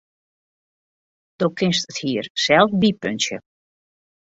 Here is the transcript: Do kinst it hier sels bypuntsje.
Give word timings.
Do 1.37 1.51
kinst 1.59 1.85
it 1.91 2.01
hier 2.01 2.25
sels 2.43 2.71
bypuntsje. 2.81 3.37